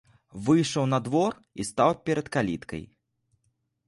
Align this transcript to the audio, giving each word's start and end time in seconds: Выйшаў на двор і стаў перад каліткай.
Выйшаў 0.45 0.85
на 0.93 0.99
двор 1.07 1.31
і 1.63 1.65
стаў 1.71 1.91
перад 2.07 2.31
каліткай. 2.37 2.81